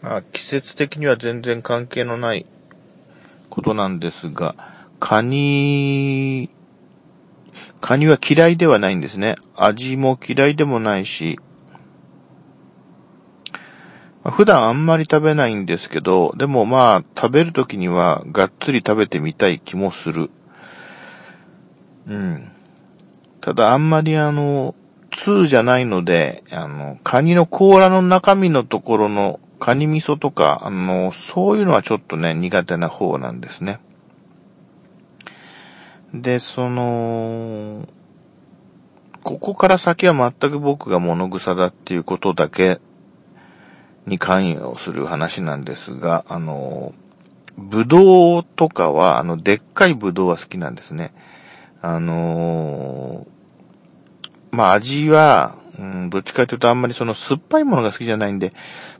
[0.00, 2.46] まあ、季節的には全然関係のない
[3.50, 4.54] ことなんですが、
[5.00, 6.50] カニ、
[7.80, 9.36] カニは嫌いではないんですね。
[9.56, 11.40] 味も嫌いでもないし、
[14.24, 20.30] 普段あんまり食べないんですけど、でもまあ食べるときにはがっつり食べてみたい気もする。
[22.06, 22.52] うん。
[23.40, 24.74] ただあんまりあの、
[25.10, 33.80] 通じゃないので、あの、カニの甲羅の中身のところのカニ味噌とか、あの、そういうのはちょっとね、苦手な方なんですね。
[36.14, 37.86] で、その、
[39.22, 42.80] ここから先は全く僕が物草だっていうことだけ
[44.06, 46.94] に関与する話なんですが、あの、
[47.58, 51.12] ぶどうとかは、あの、でっかいぶどうは好きなんですね。
[51.80, 53.26] あの
[54.50, 58.52] まあ、味は、うん、どっちかというとあんまりその酸っぱいものが好きじゃないんで、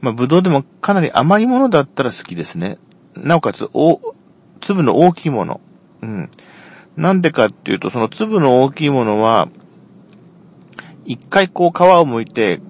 [0.00, 2.78] まあ、ぶどうでもかなり甘いものだったら好きですね。
[3.16, 4.14] なおかつ、お、
[4.60, 5.60] 粒の大きいもの。
[6.02, 6.30] うん。
[6.96, 9.48] なんでかっていうと、その粒の大きいものは、
[11.04, 12.60] 一回こう皮を剥いて、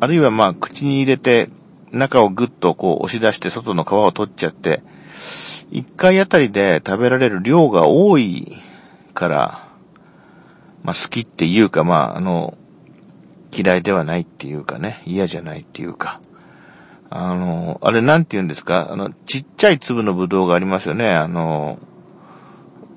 [0.00, 1.48] あるいはまあ口に入れて、
[1.90, 4.82] 中をぐっとこう押し出して外の皮を取っちゃって、
[5.70, 8.56] 一回あたりで食べられる量が多い
[9.14, 9.68] から、
[10.82, 12.56] まあ好きっていうか、まああの、
[13.52, 16.20] 嫌いではないっていうかね、嫌じゃないっていうか。
[17.10, 18.92] あの、あれなんて言うんですか？
[18.92, 21.10] あの、ちっちゃい粒のブドウがありますよね。
[21.10, 21.78] あの、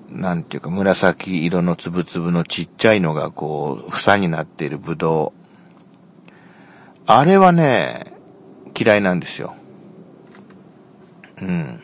[0.09, 5.41] なんていうか、紫色の粒々のちっちゃいのがこう、房になっているブドウ。
[7.07, 8.13] あれはね、
[8.77, 9.55] 嫌いなんですよ。
[11.41, 11.81] うん。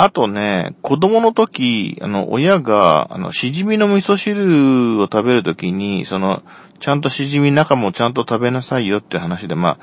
[0.00, 6.42] あとね、子供の時、あの、親が、あの、しじみの味噌汁を食べる時に、その、
[6.78, 9.78] ちゃんとしじみ中もちゃんと食べなさいよって話で、まあ、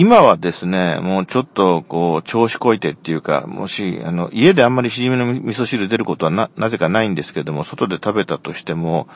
[0.00, 9.08] 今はですね、もうちょっと、こう、調子こいてっていうか、もし、あの、家であんまりしじみの味噌汁出ることはな、なぜかないんですけども、外で食べたとしても、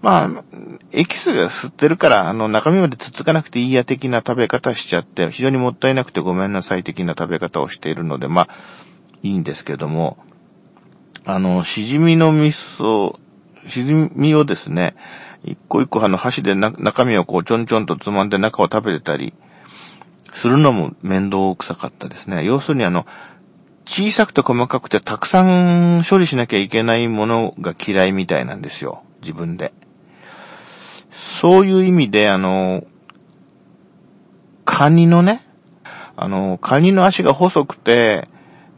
[0.00, 0.44] まあ、
[0.90, 8.48] エキスが吸ってるから、あの、中身までつつかなくていいや的な食べ方しちゃって、非常にもったいなくてごめんなさい的な食べ方をしているので、まあ、
[9.22, 10.16] いいんですけども、
[11.26, 13.18] あの、しじみの味噌、
[13.68, 14.94] しじみをですね、
[15.44, 19.34] 一個一個あの箸で中身をこうちょんちょんとつまんで中を食べてたり、
[20.32, 22.44] するのも面倒くさかったですね。
[22.44, 23.06] 要するにあの、
[23.84, 29.02] 小さくて細かくてたくさん処理しなきゃいけないものが嫌いみたいなんですよ。
[29.20, 29.72] 自分で。
[31.10, 32.84] そういう意味で、あの、
[34.64, 35.40] カニのね、
[36.16, 38.28] あの、カニの足が細くて、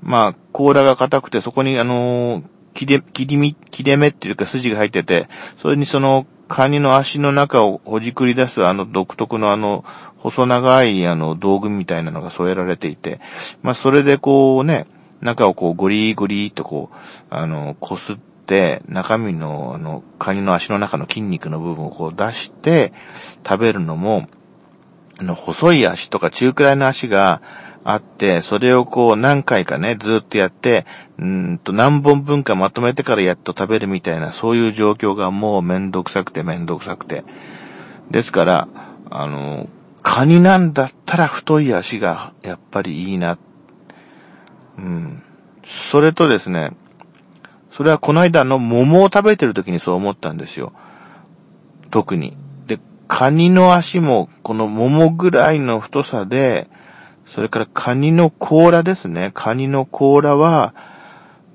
[0.03, 2.42] まあ、甲羅が硬くて、そこにあの、
[2.74, 9.84] 切れ、切り身、切れ目っていうか筋が入ってて、それにその、カニの足の中をほじくり出すあの独特のあの、
[10.18, 13.20] 細長いあの道具みたいなのが添えられていて、
[13.62, 14.86] まあそれでこうね、
[15.20, 16.96] 中をこうゴリゴリとこう、
[17.30, 22.92] あの、こすって、中身のあの、カニの足の中の筋肉の部分をこう出して
[23.46, 24.26] 食べるのも、
[25.20, 27.41] あの、細い足とか中くらいの足が
[27.84, 30.86] あって、それをこう何回かね、ずっとやって、
[31.19, 37.24] うんと何本分かまとめてからやっと食べるみたいな、そういう状況がもうめんどくさくてめんどくさくて。
[38.10, 38.69] ですから、
[39.10, 39.69] あの、
[40.03, 43.38] カニなんだったら太い足がやっぱりいいな。
[44.78, 45.22] うん。
[45.64, 46.72] それとですね、
[47.70, 50.72] それはこの間の桃を食べてる時にそう思ったんですよ。
[51.91, 52.36] 特に。
[53.09, 56.69] カニの足もこの桃ぐらいの太さで、
[57.26, 59.31] それからカニの甲羅ですね。
[59.34, 60.75] カニの甲羅は、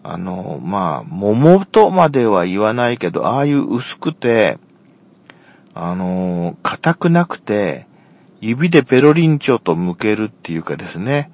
[0.03, 4.57] あの、まあ、桃とまでは言わないけど、ああいう薄くて、
[5.73, 7.87] あの、硬くなくて、
[8.41, 11.31] 指でペロリンチョと向けるっていうかですね、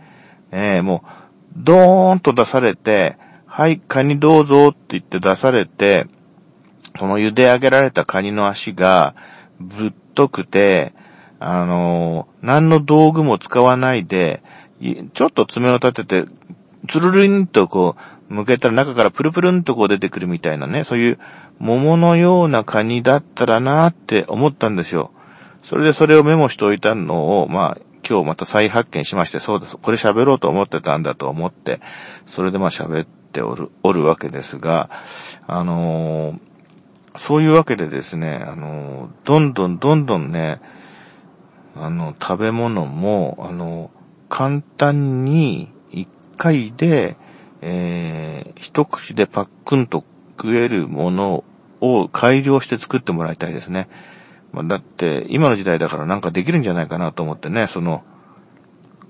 [0.51, 1.09] えー、もう、
[1.55, 6.07] ドーンと出されて、はい、カニどうぞって言って出されて、
[6.97, 9.15] その茹で上げられたカニの足が、
[9.59, 10.93] ぶっとくて、
[11.39, 14.41] あの、何の道具も使わないで、
[15.13, 16.31] ちょっと爪を立てて、
[16.87, 17.95] つるるんとこ
[18.29, 21.19] う、向けたら中からプルプルンとこう出てくるみたいなね、そういう
[21.59, 25.11] 桃のようなカニだったらなって思ったんですよ。
[25.61, 29.77] それでそれをメモしておいたのを、まあ、今日また再発見しまして、そうです。
[29.77, 31.79] これ喋ろうと思ってたんだと思って、
[32.27, 34.89] それでまあ喋っておる、おるわけですが、
[35.47, 36.39] あのー、
[37.17, 40.59] そういうわけでですね、あの、どんどんどんどんね、
[41.75, 43.91] あの、食べ物も、あの、
[44.29, 46.07] 簡単に一
[46.37, 47.17] 回で、
[47.61, 50.03] えー、一口でパックンと
[50.37, 51.43] 食えるもの
[51.81, 53.87] を改良して作ってもらいたいですね。
[54.51, 58.03] まあ、だって、今の時代だからなんかできるんじゃないかなと思ってね、その、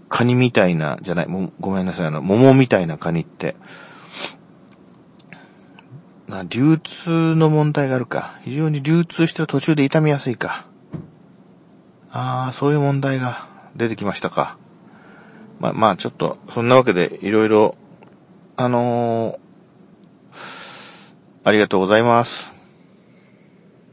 [0.10, 1.28] カニみたいな、じゃない、
[1.60, 3.56] ごめんなさい、あの、桃みたいなカニって、
[6.28, 8.40] な流通の問題があるか。
[8.44, 10.66] 非常に流通してる途中で痛みやすいか。
[12.12, 14.58] ああ、そういう問題が出てきましたか。
[15.60, 17.76] まあ、まあ、ちょっと、そんなわけで、いろいろ、
[18.58, 19.38] あのー、
[21.44, 22.55] ありがとうございます。